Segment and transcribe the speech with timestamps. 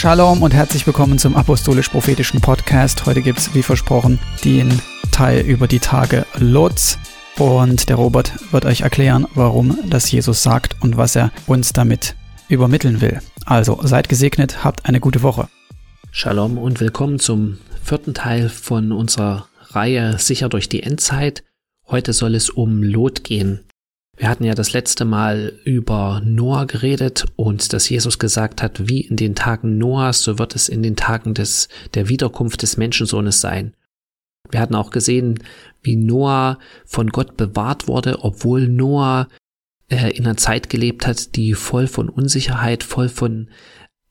[0.00, 3.04] Shalom und herzlich willkommen zum Apostolisch-Prophetischen Podcast.
[3.04, 4.80] Heute gibt es, wie versprochen, den
[5.12, 6.98] Teil über die Tage Lots.
[7.38, 12.16] Und der Robert wird euch erklären, warum das Jesus sagt und was er uns damit
[12.48, 13.20] übermitteln will.
[13.44, 15.48] Also seid gesegnet, habt eine gute Woche.
[16.10, 21.44] Shalom und willkommen zum vierten Teil von unserer Reihe Sicher durch die Endzeit.
[21.86, 23.66] Heute soll es um Lot gehen.
[24.20, 29.00] Wir hatten ja das letzte Mal über Noah geredet und dass Jesus gesagt hat, wie
[29.00, 33.40] in den Tagen Noahs, so wird es in den Tagen des, der Wiederkunft des Menschensohnes
[33.40, 33.72] sein.
[34.50, 35.38] Wir hatten auch gesehen,
[35.80, 39.26] wie Noah von Gott bewahrt wurde, obwohl Noah
[39.88, 43.48] äh, in einer Zeit gelebt hat, die voll von Unsicherheit, voll von,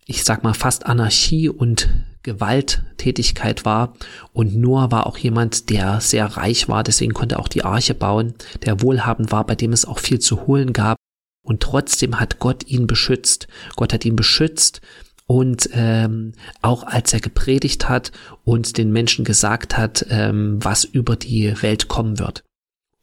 [0.07, 1.87] ich sag mal, fast Anarchie und
[2.23, 3.93] Gewalttätigkeit war.
[4.33, 8.33] Und Noah war auch jemand, der sehr reich war, deswegen konnte auch die Arche bauen,
[8.63, 10.97] der wohlhabend war, bei dem es auch viel zu holen gab.
[11.41, 13.47] Und trotzdem hat Gott ihn beschützt.
[13.75, 14.81] Gott hat ihn beschützt
[15.25, 18.11] und ähm, auch als er gepredigt hat
[18.43, 22.43] und den Menschen gesagt hat, ähm, was über die Welt kommen wird.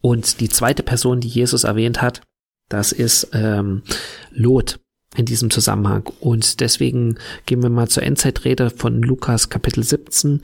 [0.01, 2.23] Und die zweite Person, die Jesus erwähnt hat,
[2.69, 3.83] das ist ähm,
[4.31, 4.81] Lot
[5.15, 6.11] in diesem Zusammenhang.
[6.21, 10.41] Und deswegen gehen wir mal zur Endzeitrede von Lukas Kapitel 17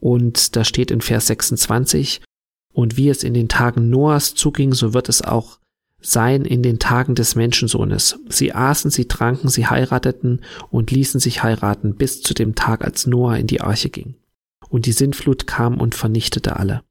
[0.00, 2.20] und da steht in Vers 26,
[2.72, 5.58] und wie es in den Tagen Noahs zuging, so wird es auch
[6.02, 8.18] sein in den Tagen des Menschensohnes.
[8.28, 13.06] Sie aßen, sie tranken, sie heirateten und ließen sich heiraten bis zu dem Tag, als
[13.06, 14.14] Noah in die Arche ging.
[14.68, 16.82] Und die Sintflut kam und vernichtete alle.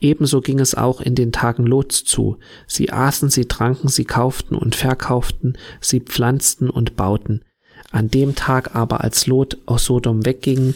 [0.00, 2.38] Ebenso ging es auch in den Tagen Lots zu.
[2.66, 7.44] Sie aßen, sie tranken, sie kauften und verkauften, sie pflanzten und bauten.
[7.90, 10.74] An dem Tag aber, als Lot aus Sodom wegging,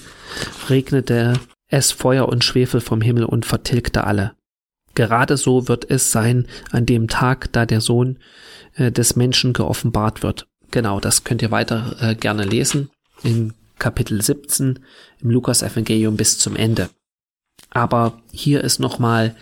[0.69, 1.35] regnete
[1.69, 4.33] es Feuer und Schwefel vom Himmel und vertilgte alle.
[4.95, 8.19] Gerade so wird es sein an dem Tag, da der Sohn
[8.75, 10.47] äh, des Menschen geoffenbart wird.
[10.71, 12.91] Genau, das könnt ihr weiter äh, gerne lesen
[13.23, 14.81] in Kapitel 17
[15.21, 16.91] im Lukas Evangelium bis zum Ende.
[17.75, 19.35] Aber hier ist nochmal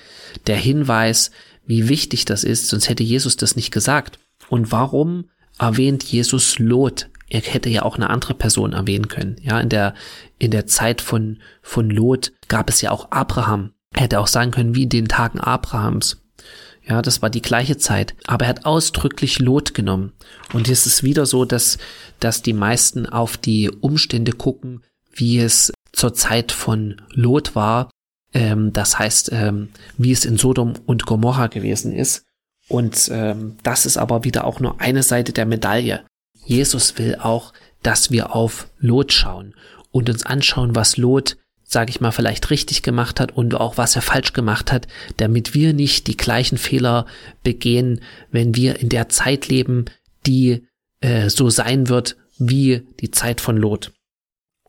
[0.47, 1.31] der Hinweis,
[1.67, 4.19] wie wichtig das ist, sonst hätte Jesus das nicht gesagt.
[4.49, 5.29] Und warum
[5.59, 7.09] erwähnt Jesus Lot?
[7.29, 9.37] Er hätte ja auch eine andere Person erwähnen können.
[9.43, 9.95] Ja, in der,
[10.39, 13.73] in der Zeit von, von Lot gab es ja auch Abraham.
[13.95, 16.23] Er hätte auch sagen können, wie in den Tagen Abrahams.
[16.87, 18.15] Ja, das war die gleiche Zeit.
[18.27, 20.13] Aber er hat ausdrücklich Lot genommen.
[20.53, 21.79] Und es ist wieder so, dass,
[22.19, 24.83] dass die meisten auf die Umstände gucken,
[25.13, 27.89] wie es zur Zeit von Lot war
[28.35, 32.25] ähm, das heißt, ähm, wie es in Sodom und Gomorra gewesen ist.
[32.69, 36.05] Und ähm, das ist aber wieder auch nur eine Seite der Medaille.
[36.45, 39.55] Jesus will auch, dass wir auf Lot schauen
[39.91, 43.97] und uns anschauen, was Lot, sage ich mal, vielleicht richtig gemacht hat und auch was
[43.97, 47.07] er falsch gemacht hat, damit wir nicht die gleichen Fehler
[47.43, 48.01] begehen,
[48.31, 49.87] wenn wir in der Zeit leben,
[50.27, 50.67] die
[51.01, 53.93] äh, so sein wird wie die Zeit von Lot.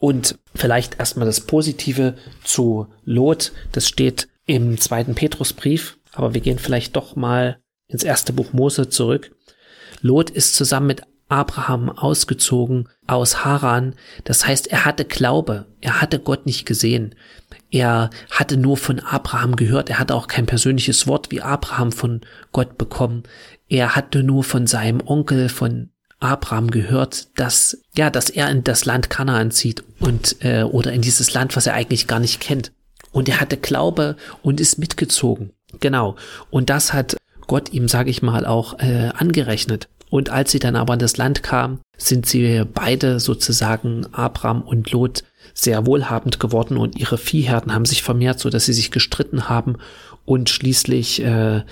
[0.03, 3.53] Und vielleicht erstmal das Positive zu Lot.
[3.72, 5.97] Das steht im zweiten Petrusbrief.
[6.12, 9.34] Aber wir gehen vielleicht doch mal ins erste Buch Mose zurück.
[10.02, 13.96] Lot ist zusammen mit Abraham ausgezogen aus Haran.
[14.25, 15.68] Das heißt, er hatte Glaube.
[15.80, 17.16] Er hatte Gott nicht gesehen.
[17.72, 19.90] Er hatte nur von Abraham gehört.
[19.90, 22.20] Er hatte auch kein persönliches Wort wie Abraham von
[22.52, 23.24] Gott bekommen.
[23.70, 25.92] Er hatte nur von seinem Onkel, von
[26.23, 31.01] Abraham gehört, dass ja, dass er in das Land Kanaan zieht und äh, oder in
[31.01, 32.72] dieses Land, was er eigentlich gar nicht kennt.
[33.11, 35.51] Und er hatte Glaube und ist mitgezogen.
[35.79, 36.16] Genau.
[36.50, 37.17] Und das hat
[37.47, 39.88] Gott ihm, sage ich mal, auch äh, angerechnet.
[40.09, 44.91] Und als sie dann aber in das Land kamen, sind sie beide sozusagen Abraham und
[44.91, 45.23] Lot
[45.53, 49.78] sehr wohlhabend geworden und ihre Viehherden haben sich vermehrt, so dass sie sich gestritten haben
[50.25, 51.63] und schließlich äh,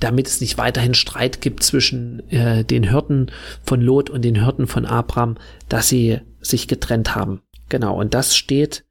[0.00, 3.30] damit es nicht weiterhin Streit gibt zwischen äh, den Hirten
[3.62, 5.36] von Lot und den Hirten von Abraham,
[5.68, 7.42] dass sie sich getrennt haben.
[7.68, 8.84] Genau, und das steht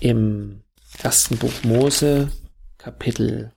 [0.00, 0.62] im
[1.02, 2.28] ersten Buch Mose,
[2.78, 3.52] Kapitel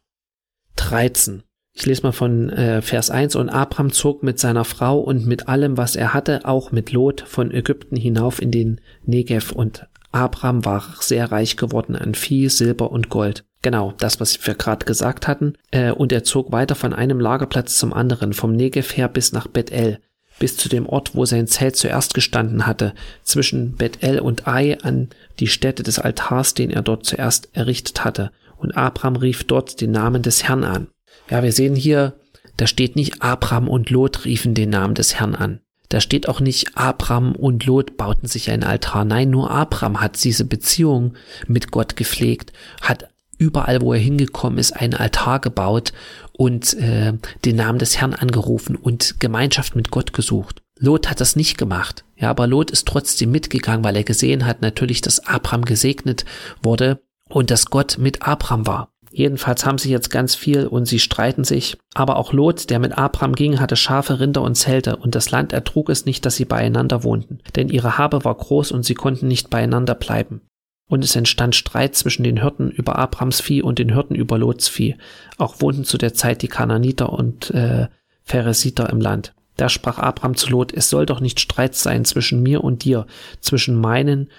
[0.75, 1.43] 13.
[1.73, 3.35] Ich lese mal von äh, Vers 1.
[3.35, 7.21] Und Abraham zog mit seiner Frau und mit allem, was er hatte, auch mit Lot
[7.21, 9.51] von Ägypten hinauf in den Negev.
[9.51, 13.45] Und Abraham war sehr reich geworden an Vieh, Silber und Gold.
[13.61, 15.53] Genau, das, was wir gerade gesagt hatten.
[15.71, 19.47] Äh, und er zog weiter von einem Lagerplatz zum anderen, vom Negev her bis nach
[19.47, 19.99] Bethel,
[20.39, 22.93] bis zu dem Ort, wo sein Zelt zuerst gestanden hatte,
[23.23, 25.09] zwischen Bethel und Ai an
[25.39, 28.31] die Stätte des Altars, den er dort zuerst errichtet hatte.
[28.57, 30.87] Und Abraham rief dort den Namen des Herrn an.
[31.29, 32.13] Ja, wir sehen hier,
[32.57, 35.59] da steht nicht Abraham und Lot riefen den Namen des Herrn an.
[35.89, 39.05] Da steht auch nicht Abraham und Lot bauten sich ein Altar.
[39.05, 41.13] Nein, nur Abraham hat diese Beziehung
[41.47, 42.51] mit Gott gepflegt,
[42.81, 45.93] hat überall, wo er hingekommen ist, einen Altar gebaut
[46.33, 47.13] und äh,
[47.45, 50.61] den Namen des Herrn angerufen und Gemeinschaft mit Gott gesucht.
[50.79, 52.03] Lot hat das nicht gemacht.
[52.15, 56.25] Ja, aber Lot ist trotzdem mitgegangen, weil er gesehen hat natürlich, dass Abraham gesegnet
[56.61, 56.99] wurde
[57.29, 58.89] und dass Gott mit Abraham war.
[59.11, 61.77] Jedenfalls haben sie jetzt ganz viel und sie streiten sich.
[61.95, 65.53] Aber auch Lot, der mit Abraham ging, hatte Schafe, Rinder und Zelte, und das Land
[65.53, 69.27] ertrug es nicht, dass sie beieinander wohnten, denn ihre Habe war groß und sie konnten
[69.27, 70.41] nicht beieinander bleiben.
[70.87, 74.69] Und es entstand Streit zwischen den Hirten über Abrams Vieh und den Hirten über Lots
[74.69, 74.95] Vieh.
[75.37, 77.87] Auch wohnten zu der Zeit die Kananiter und äh,
[78.23, 79.33] Pheresiter im Land.
[79.57, 83.07] Da sprach Abraham zu Lot, es soll doch nicht Streit sein zwischen mir und dir,
[83.41, 84.29] zwischen meinen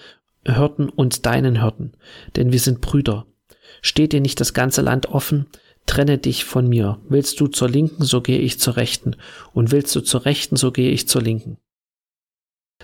[0.47, 1.93] Hirten und deinen Hirten,
[2.37, 3.27] denn wir sind Brüder.
[3.83, 5.47] Steht dir nicht das ganze Land offen?
[5.87, 6.99] Trenne dich von mir.
[7.09, 9.17] Willst du zur Linken, so gehe ich zur Rechten,
[9.53, 11.59] und willst du zur Rechten, so gehe ich zur Linken.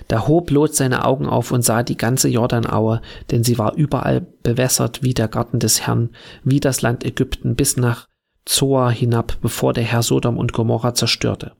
[0.09, 3.01] Da hob Lot seine Augen auf und sah die ganze Jordanaue,
[3.31, 6.11] denn sie war überall bewässert wie der Garten des Herrn,
[6.43, 8.09] wie das Land Ägypten bis nach
[8.45, 11.53] Zoar hinab, bevor der Herr Sodom und Gomorra zerstörte.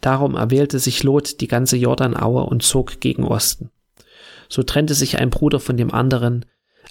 [0.00, 3.70] Darum erwählte sich Lot die ganze Jordanaue und zog gegen Osten.
[4.48, 6.44] So trennte sich ein Bruder von dem anderen,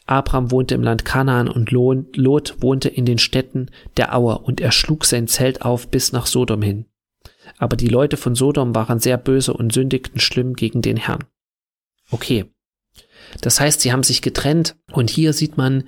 [0.08, 4.72] Abraham wohnte im Land Kanaan und Lot wohnte in den Städten der Aue und er
[4.72, 6.86] schlug sein Zelt auf bis nach Sodom hin.
[7.58, 11.24] Aber die Leute von Sodom waren sehr böse und sündigten schlimm gegen den Herrn.
[12.12, 12.46] Okay.
[13.42, 15.86] Das heißt, sie haben sich getrennt und hier sieht man,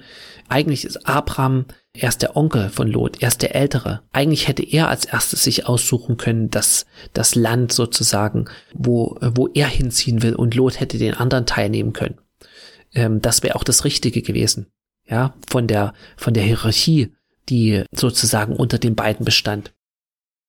[0.49, 4.01] eigentlich ist Abraham erst der Onkel von Lot, erst der Ältere.
[4.11, 9.67] Eigentlich hätte er als erstes sich aussuchen können, dass das Land sozusagen, wo, wo er
[9.67, 12.19] hinziehen will und Lot hätte den anderen teilnehmen können
[12.93, 14.67] ähm, das wäre auch das Richtige gewesen.
[15.05, 17.13] Ja, von der, von der Hierarchie,
[17.47, 19.73] die sozusagen unter den beiden bestand.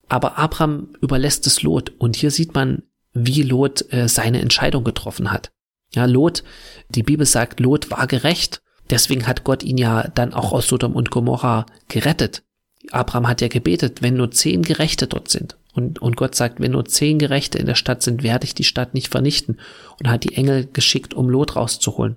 [0.08, 2.82] Aber Abraham überlässt es Lot und hier sieht man,
[3.12, 5.52] wie Lot äh, seine Entscheidung getroffen hat.
[5.94, 6.44] Ja, Lot,
[6.88, 8.62] die Bibel sagt, Lot war gerecht.
[8.90, 12.42] Deswegen hat Gott ihn ja dann auch aus Sodom und Gomorra gerettet.
[12.90, 15.58] Abraham hat ja gebetet, wenn nur zehn Gerechte dort sind.
[15.74, 18.64] Und, und Gott sagt, wenn nur zehn Gerechte in der Stadt sind, werde ich die
[18.64, 19.60] Stadt nicht vernichten.
[19.98, 22.16] Und hat die Engel geschickt, um Lot rauszuholen.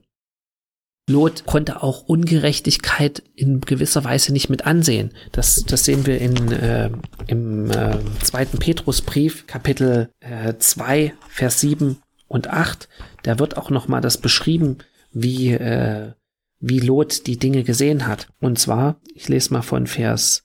[1.12, 5.12] Lot konnte auch Ungerechtigkeit in gewisser Weise nicht mit ansehen.
[5.32, 6.90] Das, das sehen wir in, äh,
[7.28, 11.98] im äh, zweiten Petrusbrief, Kapitel äh, 2, Vers 7
[12.28, 12.88] und 8.
[13.24, 14.80] Da wird auch nochmal das beschrieben,
[15.12, 16.14] wie, äh,
[16.60, 18.28] wie Lot die Dinge gesehen hat.
[18.40, 20.44] Und zwar, ich lese mal von Vers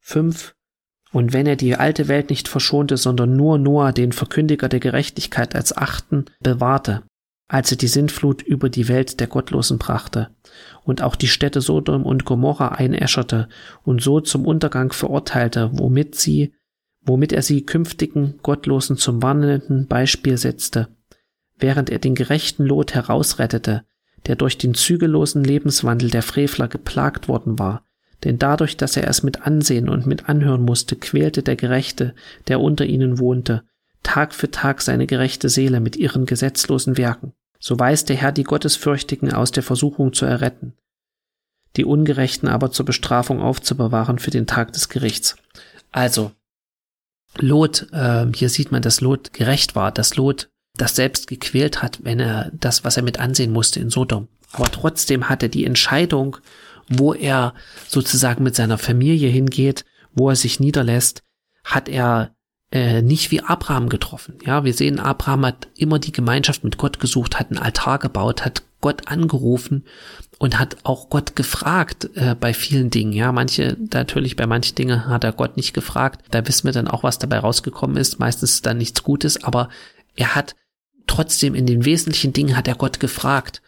[0.00, 0.54] 5.
[1.12, 5.54] Und wenn er die alte Welt nicht verschonte, sondern nur Noah, den Verkündiger der Gerechtigkeit
[5.54, 7.02] als Achten, bewahrte,
[7.48, 10.30] als er die Sintflut über die Welt der Gottlosen brachte
[10.84, 13.48] und auch die Städte Sodom und Gomorra einäscherte
[13.84, 16.54] und so zum Untergang verurteilte, womit sie,
[17.02, 20.88] womit er sie künftigen Gottlosen zum warnenden Beispiel setzte,
[21.56, 23.84] während er den gerechten Lot herausrettete,
[24.26, 27.84] der durch den zügellosen Lebenswandel der Frevler geplagt worden war,
[28.24, 32.14] denn dadurch, dass er es mit ansehen und mit anhören musste, quälte der Gerechte,
[32.48, 33.62] der unter ihnen wohnte,
[34.06, 37.32] Tag für Tag seine gerechte Seele mit ihren gesetzlosen Werken.
[37.58, 40.74] So weiß der Herr die Gottesfürchtigen aus der Versuchung zu erretten,
[41.74, 45.34] die Ungerechten aber zur Bestrafung aufzubewahren für den Tag des Gerichts.
[45.90, 46.30] Also,
[47.36, 51.98] Lot, äh, hier sieht man, dass Lot gerecht war, dass Lot das selbst gequält hat,
[52.04, 54.28] wenn er das, was er mit ansehen musste in Sodom.
[54.52, 56.36] Aber trotzdem hat er die Entscheidung,
[56.88, 57.54] wo er
[57.88, 59.84] sozusagen mit seiner Familie hingeht,
[60.14, 61.24] wo er sich niederlässt,
[61.64, 62.35] hat er
[62.72, 64.38] äh, nicht wie Abraham getroffen.
[64.44, 68.44] Ja, wir sehen, Abraham hat immer die Gemeinschaft mit Gott gesucht, hat einen Altar gebaut,
[68.44, 69.84] hat Gott angerufen
[70.38, 73.12] und hat auch Gott gefragt äh, bei vielen Dingen.
[73.12, 76.24] Ja, manche, natürlich bei manchen Dingen hat er Gott nicht gefragt.
[76.30, 78.18] Da wissen wir dann auch, was dabei rausgekommen ist.
[78.18, 79.70] Meistens ist dann nichts Gutes, aber
[80.14, 80.56] er hat
[81.06, 83.62] trotzdem in den wesentlichen Dingen hat er Gott gefragt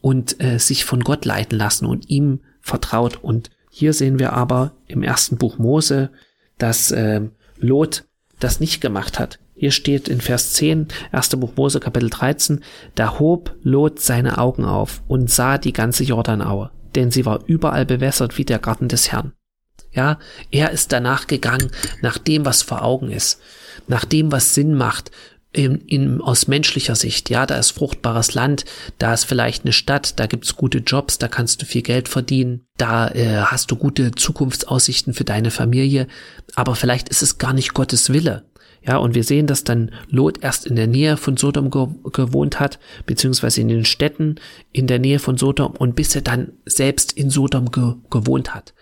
[0.00, 3.22] und äh, sich von Gott leiten lassen und ihm vertraut.
[3.22, 6.10] Und hier sehen wir aber im ersten Buch Mose,
[6.58, 7.22] dass äh,
[7.56, 8.04] Lot
[8.40, 9.38] das nicht gemacht hat.
[9.54, 11.28] Hier steht in Vers 10, 1.
[11.36, 16.70] Buch Mose, Kapitel 13, da hob Lot seine Augen auf und sah die ganze Jordanaue,
[16.94, 19.32] denn sie war überall bewässert wie der Garten des Herrn.
[19.92, 20.18] Ja,
[20.50, 21.70] er ist danach gegangen,
[22.00, 23.40] nach dem, was vor Augen ist,
[23.86, 25.10] nach dem, was Sinn macht,
[25.52, 28.64] in, in, aus menschlicher Sicht, ja, da ist fruchtbares Land,
[28.98, 32.66] da ist vielleicht eine Stadt, da gibt's gute Jobs, da kannst du viel Geld verdienen,
[32.76, 36.06] da äh, hast du gute Zukunftsaussichten für deine Familie,
[36.54, 38.44] aber vielleicht ist es gar nicht Gottes Wille.
[38.82, 42.60] Ja, und wir sehen, dass dann Lot erst in der Nähe von Sodom ge gewohnt
[42.60, 44.36] hat, beziehungsweise in den Städten
[44.72, 48.72] in der Nähe von Sodom und bis er dann selbst in Sodom ge gewohnt hat.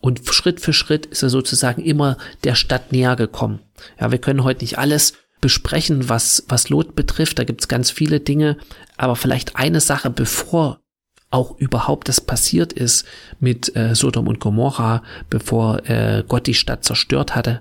[0.00, 3.60] Und Schritt für Schritt ist er sozusagen immer der Stadt näher gekommen.
[4.00, 5.14] Ja, wir können heute nicht alles
[5.44, 7.38] besprechen, was, was Lot betrifft.
[7.38, 8.56] Da gibt's ganz viele Dinge,
[8.96, 10.80] aber vielleicht eine Sache, bevor
[11.28, 13.04] auch überhaupt das passiert ist
[13.40, 17.60] mit äh, Sodom und Gomorra, bevor äh, Gott die Stadt zerstört hatte,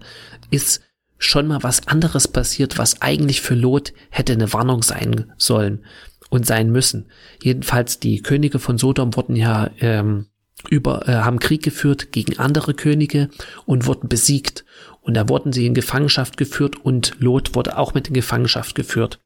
[0.49, 0.81] ist
[1.17, 5.83] schon mal was anderes passiert, was eigentlich für Lot hätte eine Warnung sein sollen
[6.29, 7.07] und sein müssen.
[7.41, 10.27] Jedenfalls die Könige von Sodom wurden ja ähm,
[10.69, 13.29] über äh, haben Krieg geführt gegen andere Könige
[13.65, 14.63] und wurden besiegt
[15.03, 19.19] und da wurden sie in Gefangenschaft geführt und Lot wurde auch mit in Gefangenschaft geführt.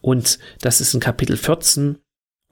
[0.00, 1.98] Und das ist in Kapitel 14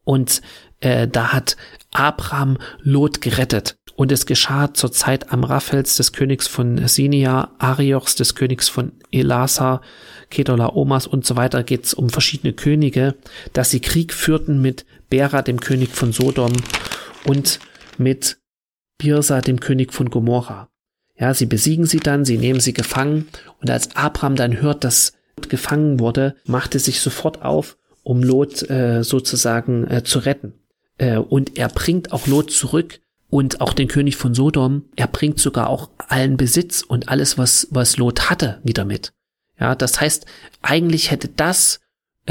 [0.05, 0.43] und
[0.81, 1.57] äh, da hat
[1.93, 3.77] Abraham Lot gerettet.
[3.97, 9.83] Und es geschah zur Zeit Amraphels des Königs von Sinia, Ariochs des Königs von Elasa,
[10.31, 13.17] Kedola Omas und so weiter geht es um verschiedene Könige,
[13.53, 16.53] dass sie Krieg führten mit Bera, dem König von Sodom
[17.25, 17.59] und
[17.99, 18.39] mit
[18.97, 20.71] Birsa, dem König von Gomorra.
[21.21, 23.29] Ja, sie besiegen sie dann, sie nehmen sie gefangen
[23.61, 28.69] und als Abraham dann hört, dass Lot gefangen wurde, machte sich sofort auf, um Lot
[28.71, 30.55] äh, sozusagen äh, zu retten.
[30.97, 34.87] Äh, und er bringt auch Lot zurück und auch den König von Sodom.
[34.97, 39.13] Er bringt sogar auch allen Besitz und alles, was, was Lot hatte, wieder mit.
[39.59, 40.25] Ja, das heißt,
[40.63, 41.81] eigentlich hätte das,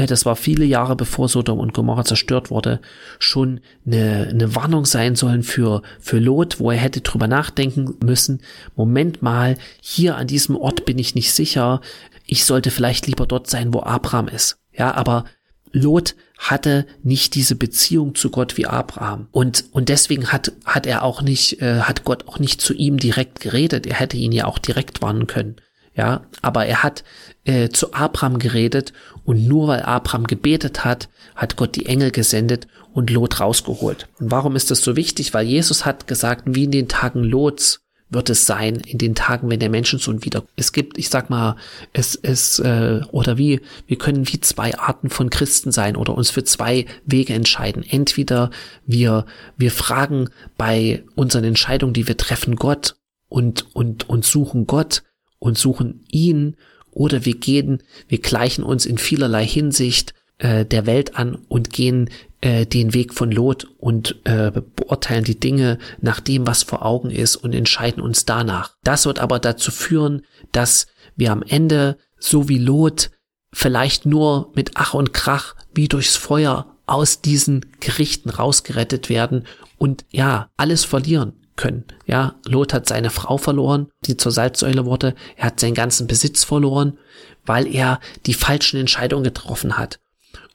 [0.06, 2.80] das war viele Jahre bevor Sodom und Gomorra zerstört wurde,
[3.18, 8.42] schon eine, eine Warnung sein sollen für, für Lot, wo er hätte drüber nachdenken müssen.
[8.76, 11.80] Moment mal, hier an diesem Ort bin ich nicht sicher.
[12.26, 14.58] Ich sollte vielleicht lieber dort sein, wo Abraham ist.
[14.72, 15.24] Ja, aber
[15.72, 21.02] Lot hatte nicht diese Beziehung zu Gott wie Abraham und und deswegen hat hat er
[21.02, 23.86] auch nicht äh, hat Gott auch nicht zu ihm direkt geredet.
[23.86, 25.56] Er hätte ihn ja auch direkt warnen können.
[25.94, 27.04] Ja, aber er hat
[27.44, 28.92] äh, zu Abraham geredet
[29.24, 34.08] und nur weil Abraham gebetet hat, hat Gott die Engel gesendet und Lot rausgeholt.
[34.18, 35.34] Und warum ist das so wichtig?
[35.34, 37.80] Weil Jesus hat gesagt, wie in den Tagen Lots
[38.10, 40.42] wird es sein in den Tagen, wenn der Menschensohn wieder.
[40.56, 41.56] Es gibt, ich sag mal,
[41.92, 46.30] es es äh, oder wie wir können wie zwei Arten von Christen sein oder uns
[46.30, 47.84] für zwei Wege entscheiden.
[47.88, 48.50] Entweder
[48.84, 50.28] wir wir fragen
[50.58, 52.96] bei unseren Entscheidungen, die wir treffen, Gott
[53.28, 55.04] und und und suchen Gott
[55.40, 56.56] und suchen ihn,
[56.92, 62.10] oder wir gehen, wir gleichen uns in vielerlei Hinsicht äh, der Welt an und gehen
[62.40, 67.10] äh, den Weg von Lot und äh, beurteilen die Dinge nach dem, was vor Augen
[67.10, 68.74] ist und entscheiden uns danach.
[68.82, 73.10] Das wird aber dazu führen, dass wir am Ende, so wie Lot,
[73.52, 79.44] vielleicht nur mit Ach und Krach wie durchs Feuer aus diesen Gerichten rausgerettet werden
[79.78, 81.84] und ja, alles verlieren können.
[82.06, 85.14] Ja, Lot hat seine Frau verloren, die zur Salzsäule wurde.
[85.36, 86.98] Er hat seinen ganzen Besitz verloren,
[87.46, 90.00] weil er die falschen Entscheidungen getroffen hat.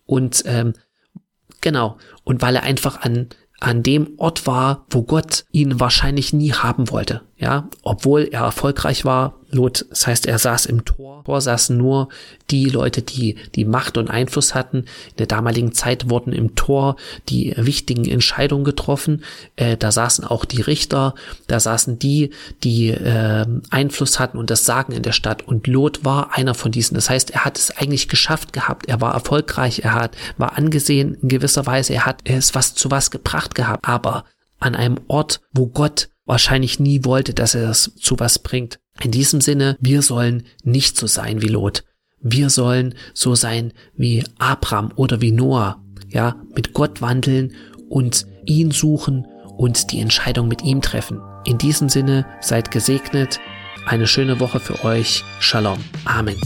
[0.06, 0.74] Und ähm,
[1.66, 1.98] Genau.
[2.24, 6.92] Und weil er einfach an, an dem Ort war, wo Gott ihn wahrscheinlich nie haben
[6.92, 7.22] wollte.
[7.38, 11.24] Ja, obwohl er erfolgreich war, Lot, das heißt, er saß im Tor.
[11.26, 12.08] Tor saßen nur
[12.50, 14.80] die Leute, die die Macht und Einfluss hatten.
[15.10, 16.96] In der damaligen Zeit wurden im Tor
[17.28, 19.24] die wichtigen Entscheidungen getroffen.
[19.58, 21.14] Äh, da saßen auch die Richter,
[21.48, 22.32] da saßen die,
[22.64, 25.46] die äh, Einfluss hatten und das Sagen in der Stadt.
[25.46, 26.96] Und Lot war einer von diesen.
[26.96, 28.88] Das heißt, er hat es eigentlich geschafft gehabt.
[28.88, 32.92] Er war erfolgreich, er hat, war angesehen in gewisser Weise, er hat es was zu
[32.92, 33.88] was gebracht gehabt.
[33.88, 34.24] Aber
[34.60, 38.80] an einem Ort, wo Gott wahrscheinlich nie wollte, dass er das zu was bringt.
[39.02, 41.84] In diesem Sinne, wir sollen nicht so sein wie Lot.
[42.22, 45.82] Wir sollen so sein wie Abraham oder wie Noah.
[46.10, 47.54] Ja, mit Gott wandeln
[47.90, 49.28] und ihn suchen
[49.58, 51.22] und die Entscheidung mit ihm treffen.
[51.46, 53.40] In diesem Sinne, seid gesegnet.
[53.86, 55.24] Eine schöne Woche für euch.
[55.40, 55.78] Shalom.
[56.06, 56.38] Amen.